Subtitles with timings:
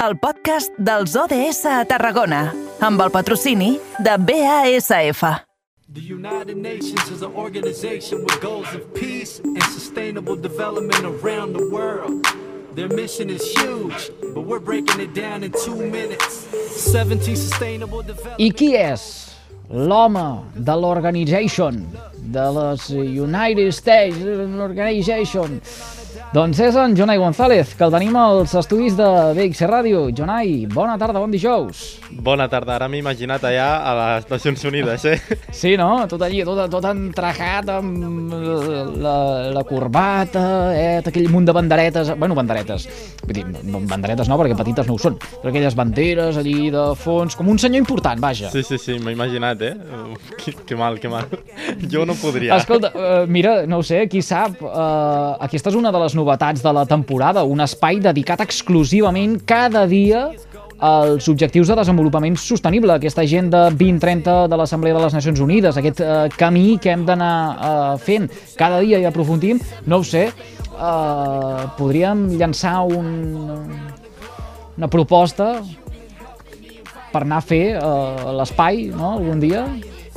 [0.00, 2.46] el podcast dels ODS a Tarragona,
[2.80, 5.20] amb el patrocini de BASF.
[5.92, 11.68] The United Nations is an organization with goals of peace and sustainable development around the
[11.68, 12.24] world.
[12.74, 16.48] Their mission is huge, but we're breaking it down in two minutes.
[16.80, 18.40] 17 sustainable development.
[18.40, 19.04] I qui és
[19.68, 21.84] l'home de l'organization,
[22.16, 22.88] de les
[23.20, 25.60] United States Organization?
[26.30, 30.04] Doncs és en Jonai González, que el tenim als estudis de BXC Ràdio.
[30.14, 31.80] Jonai, bona tarda, bon dijous.
[32.22, 35.16] Bona tarda, ara m'he imaginat allà a les Nacions Unides, eh?
[35.50, 35.88] Sí, no?
[36.06, 38.30] Tot allí, tot, tot entrajat amb
[39.02, 39.14] la,
[39.56, 41.00] la corbata, eh?
[41.02, 42.12] aquell munt de banderetes...
[42.14, 42.86] Bueno, banderetes.
[43.24, 46.86] Vull dir, no, banderetes no, perquè petites no ho són, però aquelles banderes allí de
[46.94, 48.52] fons, com un senyor important, vaja.
[48.54, 49.74] Sí, sí, sí, m'he imaginat, eh?
[50.38, 51.26] Que, que mal, que mal.
[51.90, 52.54] Jo no podria.
[52.62, 56.62] Escolta, uh, mira, no ho sé, qui sap, uh, aquesta és una de les novetats
[56.62, 60.28] de la temporada, un espai dedicat exclusivament cada dia
[60.80, 66.00] als objectius de desenvolupament sostenible, aquesta agenda 2030 de l'Assemblea de les Nacions Unides, aquest
[66.00, 68.30] uh, camí que hem d'anar uh, fent.
[68.56, 70.30] Cada dia i aprofundim, no ho sé,
[70.72, 73.12] uh, podríem llançar un,
[74.78, 75.52] una proposta
[77.12, 79.66] per anar a fer uh, l'espai no, algun dia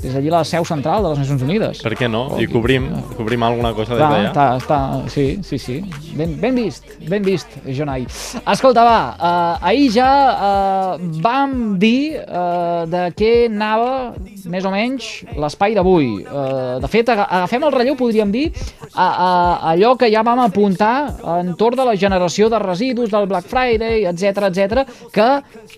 [0.04, 1.82] des d'allí a la seu central de les Nacions Unides.
[1.84, 2.26] Per què no?
[2.42, 4.32] I cobrim, cobrim alguna cosa des d'allà.
[4.32, 4.80] està, està,
[5.14, 5.78] sí, sí, sí.
[6.20, 8.06] Ben, ben vist, ben vist, Jonai.
[8.44, 14.14] Escolta, va, uh, ahir ja uh, vam dir uh, de què anava,
[14.50, 16.24] més o menys, l'espai d'avui.
[16.26, 18.46] Uh, de fet, aga- agafem el relleu, podríem dir,
[18.94, 19.30] a, a,
[19.74, 20.94] allò que ja vam apuntar
[21.40, 25.28] entorn de la generació de residus, del Black Friday, etc etc, que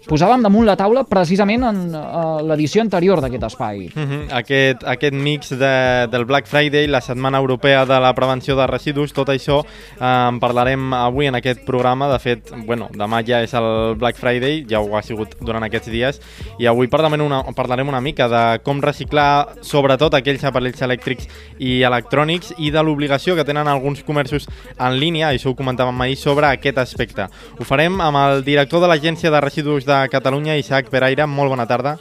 [0.09, 3.85] posàvem damunt la taula precisament en uh, l'edició anterior d'aquest espai.
[3.95, 8.67] Mhm, Aquest, aquest mix de, del Black Friday, la Setmana Europea de la Prevenció de
[8.67, 12.07] Residus, tot això eh, en parlarem avui en aquest programa.
[12.11, 15.89] De fet, bueno, demà ja és el Black Friday, ja ho ha sigut durant aquests
[15.91, 16.19] dies,
[16.59, 21.81] i avui parlarem una, parlarem una mica de com reciclar sobretot aquells aparells elèctrics i
[21.87, 26.47] electrònics i de l'obligació que tenen alguns comerços en línia, això ho comentàvem ahir, sobre
[26.51, 27.29] aquest aspecte.
[27.59, 31.25] Ho farem amb el director de l'Agència de Residus de Catalunya, Isaac Peraire.
[31.25, 31.97] Molt bona tarda.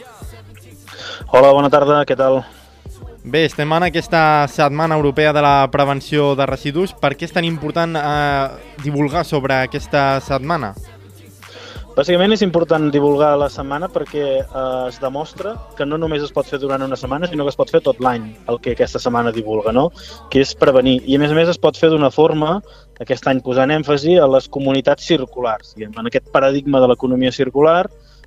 [1.33, 2.43] Hola, bona tarda, què tal?
[3.25, 6.93] Bé, estem en aquesta Setmana Europea de la Prevenció de Residus.
[6.93, 10.75] Per què és tan important eh, divulgar sobre aquesta setmana?
[11.95, 16.49] Bàsicament és important divulgar la setmana perquè eh, es demostra que no només es pot
[16.51, 19.31] fer durant una setmana, sinó que es pot fer tot l'any, el que aquesta setmana
[19.37, 19.85] divulga, no?
[20.33, 20.97] que és prevenir.
[21.07, 22.57] I a més a més es pot fer d'una forma,
[23.05, 25.77] aquest any posant èmfasi a les comunitats circulars.
[25.79, 27.85] I en aquest paradigma de l'economia circular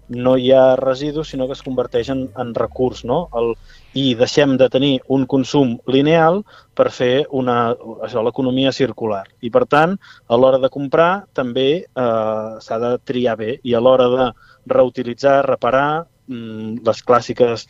[0.10, 3.28] no hi ha residus, sinó que es converteix en, en recurs, no?
[3.36, 3.54] El,
[3.98, 6.44] I deixem de tenir un consum lineal
[6.78, 7.74] per fer una,
[8.06, 9.24] això, l'economia circular.
[9.42, 9.98] I, per tant,
[10.28, 14.30] a l'hora de comprar també eh, s'ha de triar bé i a l'hora de
[14.70, 17.68] reutilitzar, reparar, mm, les clàssiques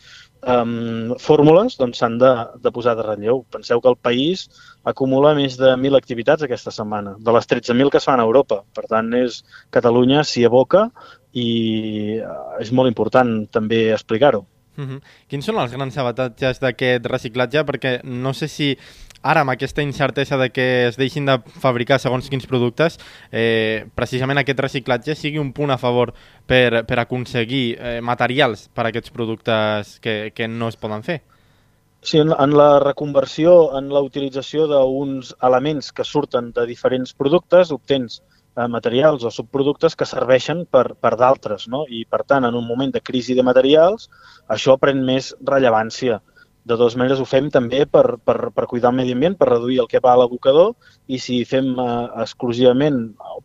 [0.47, 2.31] um, fórmules doncs, de,
[2.63, 3.43] de posar de relleu.
[3.51, 4.47] Penseu que el país
[4.87, 8.61] acumula més de 1.000 activitats aquesta setmana, de les 13.000 que es fan a Europa.
[8.75, 9.43] Per tant, és
[9.73, 10.87] Catalunya s'hi aboca
[11.37, 14.45] i eh, és molt important també explicar-ho.
[14.77, 15.01] Uh -huh.
[15.27, 17.65] Quins són els grans avantatges d'aquest reciclatge?
[17.65, 18.77] Perquè no sé si
[19.21, 22.99] ara amb aquesta incertesa de que es deixin de fabricar segons quins productes,
[23.31, 26.13] eh, precisament aquest reciclatge sigui un punt a favor
[26.45, 31.21] per, per aconseguir eh, materials per a aquests productes que, que no es poden fer.
[32.01, 37.71] Sí, en, en la reconversió, en la utilització d'uns elements que surten de diferents productes,
[37.71, 41.83] obtens eh, materials o subproductes que serveixen per, per d'altres, no?
[41.89, 44.09] I, per tant, en un moment de crisi de materials,
[44.57, 46.21] això pren més rellevància.
[46.67, 49.77] De totes maneres, ho fem també per, per, per cuidar el medi ambient, per reduir
[49.79, 50.73] el que va a l'abocador,
[51.07, 51.85] i si fem eh,
[52.25, 52.97] exclusivament,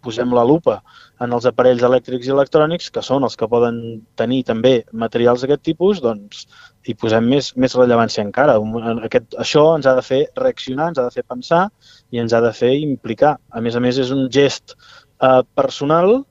[0.03, 0.81] posem la lupa
[1.23, 3.79] en els aparells elèctrics i electrònics, que són els que poden
[4.19, 4.73] tenir també
[5.05, 6.49] materials d'aquest tipus, doncs
[6.83, 8.57] hi posem més, més rellevància encara.
[9.07, 11.63] Aquest, això ens ha de fer reaccionar, ens ha de fer pensar
[12.11, 13.37] i ens ha de fer implicar.
[13.55, 14.75] A més a més, és un gest
[15.23, 16.23] eh, personal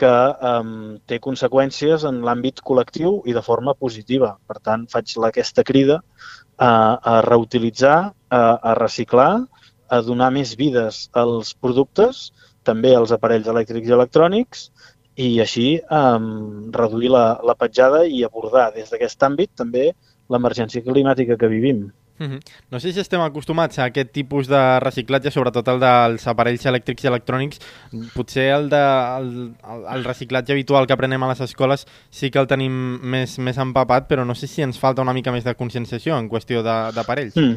[0.00, 0.12] que
[0.50, 0.60] eh,
[1.06, 4.34] té conseqüències en l'àmbit col·lectiu i de forma positiva.
[4.48, 6.00] Per tant, faig aquesta crida
[6.56, 7.98] a, a reutilitzar,
[8.28, 9.32] a, a reciclar,
[9.90, 12.30] a donar més vides als productes,
[12.62, 14.68] també als aparells elèctrics i electrònics,
[15.20, 19.90] i així um, reduir la, la petjada i abordar des d'aquest àmbit també
[20.30, 21.88] l'emergència climàtica que vivim.
[22.20, 22.40] Mm -hmm.
[22.70, 27.04] No sé si estem acostumats a aquest tipus de reciclatge, sobretot el dels aparells elèctrics
[27.04, 27.58] i electrònics.
[28.14, 28.84] Potser el, de,
[29.18, 29.54] el,
[29.94, 34.06] el reciclatge habitual que aprenem a les escoles sí que el tenim més, més empapat,
[34.06, 37.36] però no sé si ens falta una mica més de conscienciació en qüestió d'aparells.
[37.36, 37.56] Mm.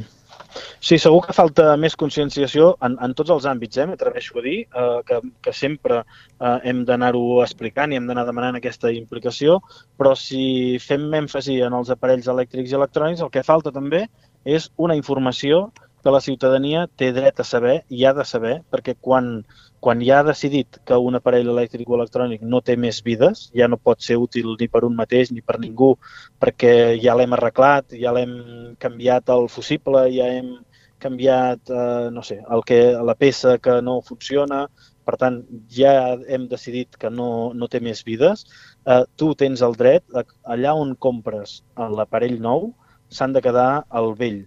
[0.79, 3.85] Sí, segur que falta més conscienciació en, en tots els àmbits, eh?
[3.89, 8.59] m'atreveixo a dir, eh, que, que sempre eh, hem d'anar-ho explicant i hem d'anar demanant
[8.59, 9.59] aquesta implicació,
[9.97, 14.05] però si fem èmfasi en els aparells elèctrics i electrònics, el que falta també
[14.45, 15.71] és una informació
[16.03, 19.45] que la ciutadania té dret a saber i ha de saber, perquè quan
[19.83, 23.67] quan ja ha decidit que un aparell elèctric o electrònic no té més vides, ja
[23.67, 25.89] no pot ser útil ni per un mateix ni per ningú,
[26.39, 26.71] perquè
[27.03, 28.37] ja l'hem arreglat, ja l'hem
[28.79, 30.53] canviat el fusible, ja hem
[31.03, 32.79] canviat, eh, no sé, el que,
[33.09, 34.61] la peça que no funciona,
[35.03, 38.45] per tant, ja hem decidit que no, no té més vides,
[38.87, 40.07] eh, tu tens el dret,
[40.55, 42.71] allà on compres l'aparell nou,
[43.13, 44.43] s'han de quedar al vell.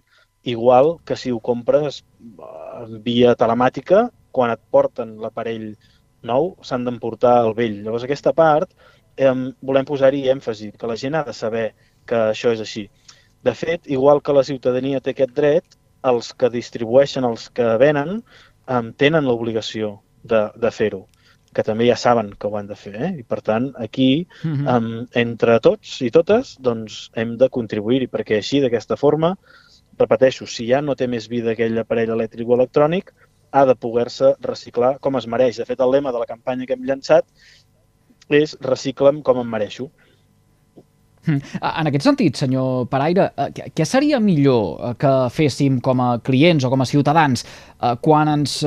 [0.47, 5.71] Igual que si ho compres eh, via telemàtica quan et porten l'aparell
[6.27, 7.81] nou s'han d'emportar el vell.
[7.83, 8.71] Llavors, aquesta part
[9.17, 9.33] eh,
[9.71, 11.67] volem posar-hi èmfasi, que la gent ha de saber
[12.07, 12.87] que això és així.
[13.43, 15.77] De fet, igual que la ciutadania té aquest dret,
[16.07, 18.21] els que distribueixen, els que venen,
[18.67, 21.05] eh, tenen l'obligació de, de fer-ho
[21.57, 22.93] que també ja saben que ho han de fer.
[22.95, 23.11] Eh?
[23.21, 24.77] I, per tant, aquí, uh -huh.
[24.77, 29.35] um, entre tots i totes, doncs, hem de contribuir-hi, perquè així, d'aquesta forma,
[29.97, 33.13] repeteixo, si ja no té més vida aquell aparell elèctric o electrònic,
[33.51, 35.57] ha de poder-se reciclar com es mereix.
[35.57, 37.25] De fet, el lema de la campanya que hem llançat
[38.29, 39.85] és recicla'm com em mereixo.
[39.85, 40.06] Hm.
[41.27, 46.65] En aquest sentit, senyor Paraire, eh, què seria millor eh, que féssim com a clients
[46.65, 48.59] o com a ciutadans eh, quan ens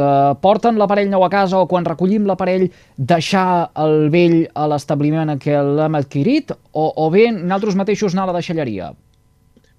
[0.42, 5.40] porten l'aparell nou a casa o quan recollim l'aparell deixar el vell a l'establiment en
[5.42, 8.92] què l'hem adquirit o, o bé nosaltres mateixos anar a la deixalleria?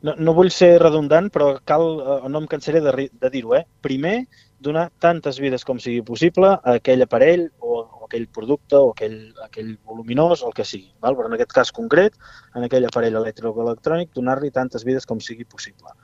[0.02, 1.84] No, no vull ser redundant, però cal,
[2.26, 3.54] no em cansaré de, de dir-ho.
[3.54, 3.62] Eh?
[3.86, 4.24] Primer,
[4.62, 9.72] donar tantes vides com sigui possible a aquell aparell o aquell producte o aquell, aquell
[9.88, 10.92] voluminós o el que sigui.
[11.04, 11.16] Val?
[11.16, 12.18] Però en aquest cas concret,
[12.60, 15.96] en aquell aparell elèctric o electrònic, donar-li tantes vides com sigui possible.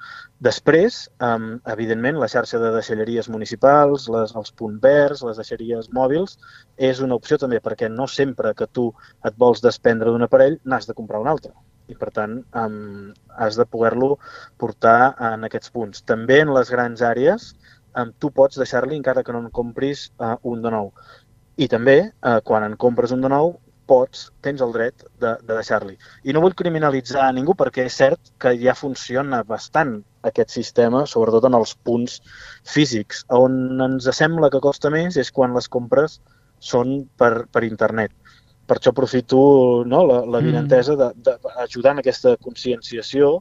[0.48, 6.38] Després, um, evidentment, la xarxa de deixalleries municipals, les, els punts verds, les deixalleries mòbils,
[6.78, 8.90] és una opció també perquè no sempre que tu
[9.28, 11.54] et vols desprendre d'un aparell n'has de comprar un altre
[11.88, 14.18] i per tant um, has de poder-lo
[14.60, 16.04] portar en aquests punts.
[16.04, 17.54] També en les grans àrees
[17.98, 20.92] um, tu pots deixar-li encara que no en compris uh, un de nou.
[21.58, 23.56] I també, uh, quan en compres un de nou,
[23.88, 25.96] pots, tens el dret de, de deixar-li.
[26.28, 31.06] I no vull criminalitzar a ningú perquè és cert que ja funciona bastant aquest sistema,
[31.08, 32.20] sobretot en els punts
[32.68, 33.24] físics.
[33.34, 36.20] On ens sembla que costa més és quan les compres
[36.60, 38.12] són per, per internet.
[38.68, 39.40] Per això aprofito
[39.88, 40.46] no, la, la mm.
[40.52, 43.38] vinentesa d'ajudar en aquesta conscienciació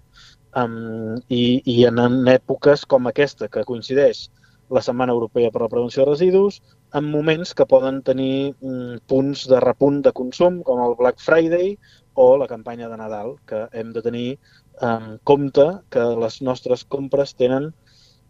[0.54, 4.28] um, i, i en, en èpoques com aquesta, que coincideix
[4.70, 6.60] la Setmana Europea per la Prevenció de Residus,
[6.96, 11.74] en moments que poden tenir mm, punts de repunt de consum, com el Black Friday
[12.14, 14.28] o la campanya de Nadal, que hem de tenir
[14.80, 17.72] en compte que les nostres compres tenen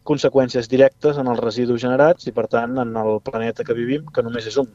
[0.06, 4.22] conseqüències directes en els residus generats i, per tant, en el planeta que vivim, que
[4.22, 4.70] només és un.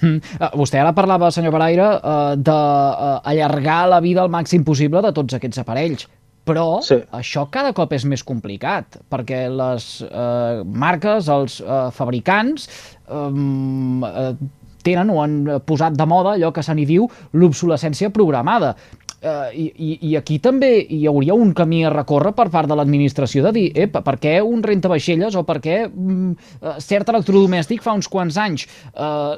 [0.00, 0.20] Mm.
[0.38, 5.12] Uh, vostè ara parlava, senyor Paraire, uh, d'allargar uh, la vida al màxim possible de
[5.16, 6.06] tots aquests aparells.
[6.48, 6.96] Però sí.
[7.14, 12.66] això cada cop és més complicat, perquè les eh, marques, els eh, fabricants,
[13.10, 14.32] eh,
[14.80, 17.06] tenen o han posat de moda allò que se n'hi diu
[17.36, 18.74] l'obsolescència programada.
[19.20, 23.42] Uh, i, I aquí també hi hauria un camí a recórrer per part de l'administració
[23.44, 26.30] de dir, ep, per què un renta vaixelles o per què mm,
[26.62, 28.64] uh, cert electrodomèstic fa uns quants anys
[28.94, 29.36] uh,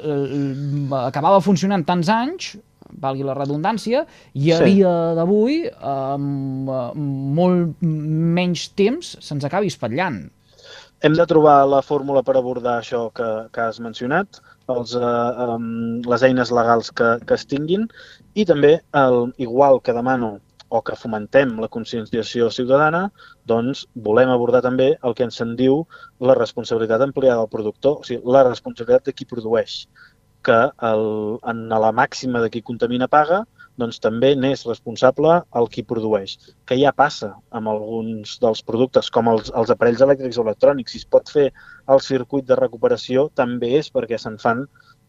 [1.01, 2.53] acabava funcionant tants anys
[3.01, 4.75] valgui la redundància, i a sí.
[4.75, 6.71] dia d'avui, amb
[7.39, 10.23] molt menys temps, se'ns acabi espatllant.
[11.03, 14.39] Hem de trobar la fórmula per abordar això que, que has mencionat,
[14.71, 17.89] els, eh, um, les eines legals que, que es tinguin
[18.39, 20.37] i també, el, igual que demano
[20.73, 23.03] o que fomentem la conscienciació ciutadana,
[23.45, 25.83] doncs volem abordar també el que ens en diu
[26.29, 29.83] la responsabilitat ampliada del productor, o sigui, la responsabilitat de qui produeix
[30.45, 30.59] que
[30.89, 31.05] el,
[31.49, 33.43] en la màxima de qui contamina paga,
[33.81, 36.35] doncs també n'és responsable el qui produeix,
[36.69, 40.93] que ja passa amb alguns dels productes, com els, els aparells elèctrics o electrònics.
[40.93, 41.47] Si es pot fer
[41.89, 44.67] el circuit de recuperació, també és perquè se'n fan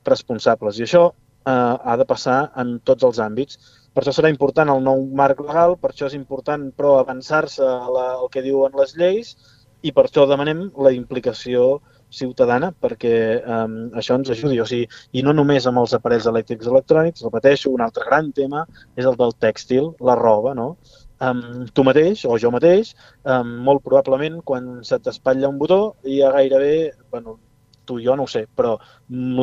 [0.08, 0.78] responsables.
[0.80, 3.60] I això eh, ha de passar en tots els àmbits.
[3.94, 8.30] Per això serà important el nou marc legal, per això és important, però, avançar-se al
[8.32, 9.36] que diuen les lleis
[9.84, 11.82] i per això demanem la implicació
[12.14, 14.60] ciutadana perquè um, això ens ajudi.
[14.62, 18.66] O sigui, I no només amb els aparells elèctrics electrònics, repeteixo, un altre gran tema
[18.96, 20.74] és el del tèxtil, la roba, no?
[21.20, 22.94] um, tu mateix o jo mateix,
[23.24, 27.38] um, molt probablement quan se t'espatlla un botó hi ha gairebé, bueno,
[27.84, 28.76] tu jo no ho sé, però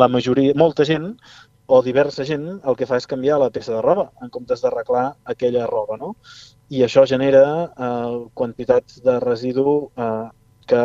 [0.02, 1.14] la majoria, molta gent
[1.72, 5.06] o diversa gent el que fa és canviar la peça de roba en comptes d'arreglar
[5.34, 6.16] aquella roba, no?
[6.72, 10.28] I això genera eh, quantitats de residu eh,
[10.68, 10.82] que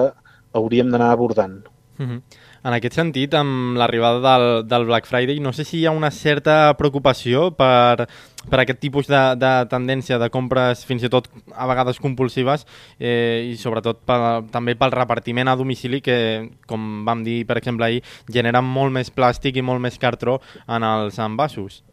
[0.57, 1.59] hauríem d'anar abordant.
[1.99, 2.23] Mm -hmm.
[2.65, 6.11] En aquest sentit, amb l'arribada del, del Black Friday, no sé si hi ha una
[6.11, 8.09] certa preocupació per,
[8.51, 12.67] per aquest tipus de, de tendència de compres fins i tot a vegades compulsives
[12.99, 17.87] eh, i sobretot per, també pel repartiment a domicili que, com vam dir, per exemple,
[17.87, 21.85] ahir, genera molt més plàstic i molt més cartró en els envasos.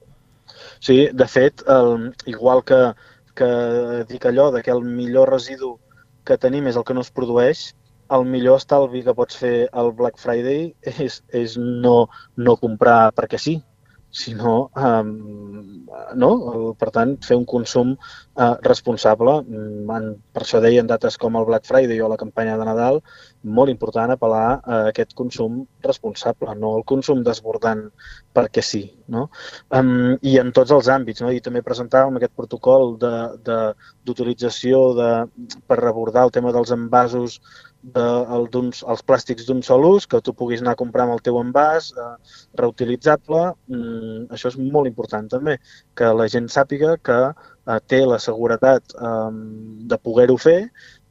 [0.80, 2.94] Sí, de fet, el, igual que,
[3.36, 3.50] que
[4.10, 5.78] dic allò de que el millor residu
[6.26, 7.74] que tenim és el que no es produeix,
[8.18, 10.74] el millor estalvi que pots fer al Black Friday
[11.06, 12.08] és, és no,
[12.38, 13.58] no comprar perquè sí,
[14.14, 16.30] sinó, um, no?
[16.78, 19.40] per tant, fer un consum uh, responsable.
[19.42, 22.68] Mm, en, per això deia en dates com el Black Friday o la campanya de
[22.68, 23.02] Nadal,
[23.58, 27.88] molt important apel·lar a aquest consum responsable, no el consum desbordant
[28.38, 28.84] perquè sí.
[29.10, 29.26] No?
[29.74, 31.26] Um, I en tots els àmbits.
[31.26, 31.34] No?
[31.34, 34.86] I també presentàvem aquest protocol d'utilització
[35.66, 37.42] per abordar el tema dels envasos
[37.84, 38.04] de,
[38.36, 41.40] el els plàstics d'un sol ús, que tu puguis anar a comprar amb el teu
[41.42, 43.44] envàs, eh, reutilitzable.
[43.68, 45.58] Mm, això és molt important també,
[45.96, 49.30] que la gent sàpiga que eh, té la seguretat eh,
[49.92, 50.60] de poder-ho fer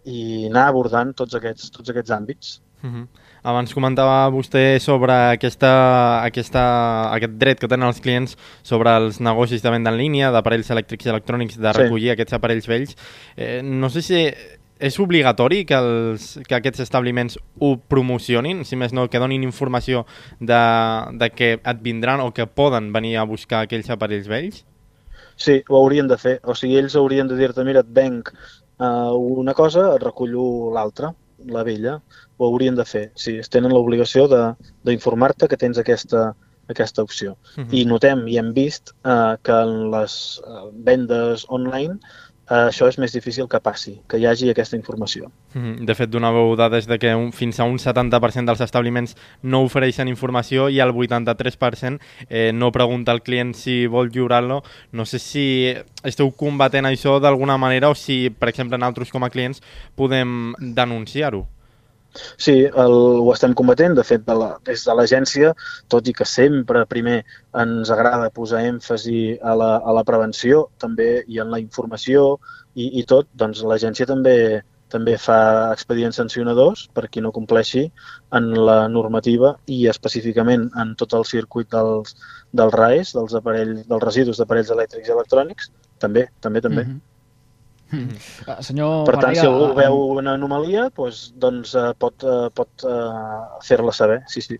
[0.04, 2.60] i anar abordant tots aquests, tots aquests àmbits.
[2.82, 3.06] Uh -huh.
[3.42, 6.62] Abans comentava vostè sobre aquesta, aquesta,
[7.14, 11.06] aquest dret que tenen els clients sobre els negocis de venda en línia, d'aparells elèctrics
[11.06, 12.10] i electrònics, de recollir sí.
[12.10, 12.96] aquests aparells vells.
[13.36, 14.34] Eh, no sé si
[14.82, 20.04] és obligatori que, els, que aquests establiments ho promocionin, si més no, que donin informació
[20.40, 20.60] de,
[21.20, 24.64] de que et vindran o que poden venir a buscar aquells aparells vells?
[25.36, 26.36] Sí, ho haurien de fer.
[26.42, 31.12] O sigui, ells haurien de dir-te, mira, et venc uh, una cosa, et recullo l'altra,
[31.46, 32.00] la vella.
[32.38, 33.08] Ho haurien de fer.
[33.18, 36.32] Sí, es tenen l'obligació d'informar-te que tens aquesta,
[36.74, 37.36] aquesta opció.
[37.56, 37.68] Uh mhm.
[37.68, 37.78] -huh.
[37.78, 41.98] I notem i hem vist uh, que en les uh, vendes online
[42.50, 45.30] eh, això és més difícil que passi, que hi hagi aquesta informació.
[45.54, 45.86] Mhm.
[45.86, 50.08] De fet, donàveu dades de que un, fins a un 70% dels establiments no ofereixen
[50.08, 54.62] informació i el 83% eh, no pregunta al client si vol lliurar-lo.
[54.92, 59.30] No sé si esteu combatent això d'alguna manera o si, per exemple, nosaltres com a
[59.30, 59.62] clients
[59.94, 61.46] podem denunciar-ho.
[62.14, 63.96] Sí, el, ho estem combatent.
[63.98, 65.52] De fet, de la, des de l'agència,
[65.92, 67.22] tot i que sempre primer
[67.62, 72.36] ens agrada posar èmfasi a la, a la prevenció també i en la informació
[72.74, 74.36] i, i tot, doncs l'agència també
[74.92, 77.86] també fa expedients sancionadors per qui no compleixi
[78.38, 82.12] en la normativa i específicament en tot el circuit dels,
[82.52, 86.84] dels RAES, dels, aparells, dels residus d'aparells elèctrics i electrònics, també, també, també.
[86.84, 87.11] Mm -hmm.
[87.92, 88.18] Mm.
[88.48, 92.24] Uh, senyor per tant, Pereira, si algú uh, veu una anomalia, doncs, doncs uh, pot,
[92.24, 94.56] uh, pot uh, fer-la saber, sí, sí.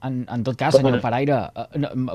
[0.00, 1.42] En, en tot cas, senyor Paraire,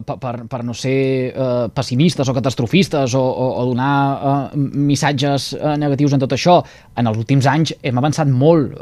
[0.02, 1.30] per, per, per no ser
[1.78, 6.56] pessimistes o catastrofistes o, o, o donar missatges negatius en tot això,
[6.98, 8.74] en els últims anys hem avançat molt.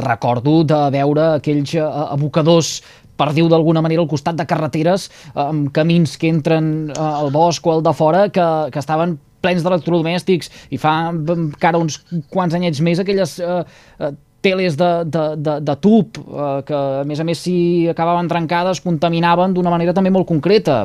[0.00, 2.80] Recordo de veure aquells abocadors
[3.14, 5.06] per dir-ho d'alguna manera, al costat de carreteres,
[5.38, 9.14] amb camins que entren al bosc o al de fora, que, que estaven
[9.44, 12.00] plens d'electrodomèstics i fa encara uns
[12.32, 13.60] quants anyets més aquelles eh,
[14.00, 14.12] eh,
[14.44, 17.56] teles de, de, de, de tub eh, que a més a més si
[17.92, 20.84] acabaven trencades contaminaven d'una manera també molt concreta.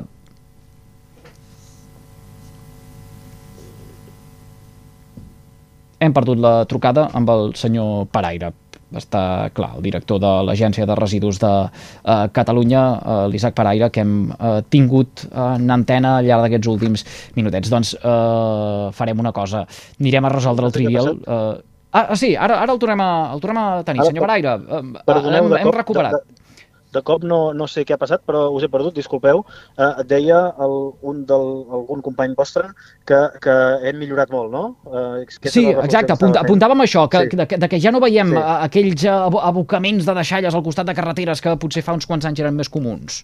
[6.00, 8.54] Hem perdut la trucada amb el senyor Paraire
[8.98, 14.02] està clar, el director de l'Agència de Residus de uh, Catalunya, uh, l'Isaac Paraire, que
[14.02, 17.06] hem uh, tingut uh, en antena al llarg d'aquests últims
[17.38, 17.70] minutets.
[17.70, 19.66] Doncs uh, farem una cosa,
[20.00, 21.14] anirem a resoldre el trivial...
[21.28, 21.60] Uh,
[21.94, 24.58] ah, sí, ara, ara el, tornem a, el tornem a tenir, senyor Paraire.
[24.66, 26.18] Uh, hem, hem recuperat.
[26.18, 26.39] De, de
[27.06, 29.44] cop no, no sé què ha passat, però us he perdut, disculpeu.
[29.78, 31.48] Eh, deia el, un del,
[31.80, 32.70] algun company vostre
[33.10, 33.56] que, que
[33.90, 34.64] hem millorat molt, no?
[34.90, 37.40] Eh, sí, exacte, apunt, apuntàvem això, que, sí.
[37.40, 38.46] de, de que ja no veiem sí.
[38.70, 42.58] aquells abocaments de deixalles al costat de carreteres que potser fa uns quants anys eren
[42.58, 43.24] més comuns.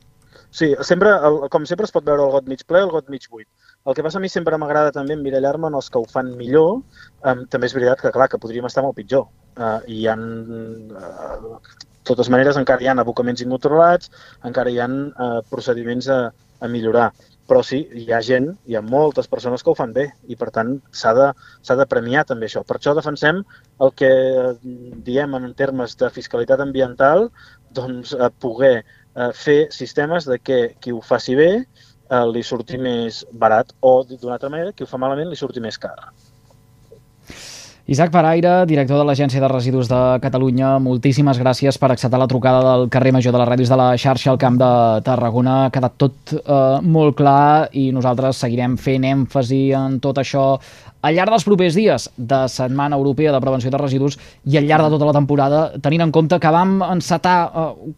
[0.55, 3.09] Sí, sempre, el, com sempre es pot veure el got mig ple o el got
[3.11, 3.47] mig buit.
[3.85, 6.79] El que passa a mi sempre m'agrada també emmirallar-me en els que ho fan millor.
[7.27, 9.27] Um, també és veritat que, clar, que podríem estar molt pitjor.
[9.59, 11.59] Uh, I hi ha uh,
[12.07, 14.11] totes maneres, encara hi ha abocaments incontrolats,
[14.47, 16.19] encara hi ha eh, procediments a,
[16.61, 17.11] a millorar.
[17.45, 20.49] Però sí, hi ha gent, hi ha moltes persones que ho fan bé i, per
[20.53, 21.27] tant, s'ha de,
[21.77, 22.63] de premiar també això.
[22.65, 23.43] Per això defensem
[23.85, 24.09] el que
[25.05, 27.29] diem en termes de fiscalitat ambiental,
[27.77, 32.81] doncs eh, poder eh, fer sistemes de que qui ho faci bé eh, li surti
[32.81, 35.99] més barat o, d'una altra manera, qui ho fa malament li surti més car.
[37.87, 42.63] Isaac Paraire, director de l'Agència de Residus de Catalunya, moltíssimes gràcies per acceptar la trucada
[42.65, 44.69] del carrer Major de les Ràdios de la xarxa al Camp de
[45.05, 45.57] Tarragona.
[45.67, 50.47] Ha quedat tot eh, molt clar i nosaltres seguirem fent èmfasi en tot això
[51.05, 54.17] al llarg dels propers dies de Setmana Europea de Prevenció de Residus
[54.49, 57.93] i al llarg de tota la temporada, tenint en compte que vam encetar eh,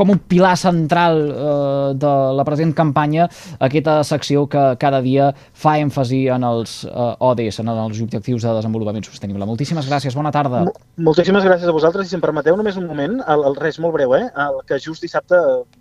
[0.00, 3.28] com un pilar central eh, de la present campanya
[3.60, 8.54] aquesta secció que cada dia fa èmfasi en els eh, ODS, en els Objectius de
[8.56, 9.48] Desenvolupament Sostenible.
[9.50, 10.64] Moltíssimes gràcies, bona tarda.
[10.98, 13.94] Moltíssimes gràcies a vosaltres i si em permeteu només un moment, el, el res molt
[13.94, 14.24] breu, eh?
[14.42, 15.38] El que just dissabte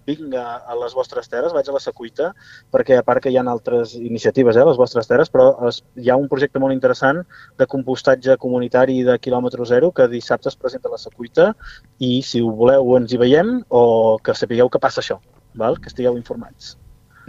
[0.07, 2.29] vinc a, a les vostres terres, vaig a la Secuita,
[2.71, 5.81] perquè a part que hi ha altres iniciatives eh, a les vostres terres, però es,
[5.97, 7.23] hi ha un projecte molt interessant
[7.57, 11.53] de compostatge comunitari de quilòmetre zero que dissabte es presenta a la Secuita
[11.97, 15.17] i si ho voleu ens hi veiem o que sapigueu que passa això,
[15.57, 15.81] val?
[15.81, 16.77] que estigueu informats.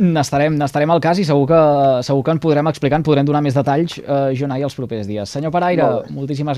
[0.01, 1.59] N'estarem, n'estarem al cas i segur que,
[2.07, 5.29] segur que en podrem explicar, en podrem donar més detalls, eh, Jonai, els propers dies.
[5.29, 6.49] Senyor Paraire, moltíssimes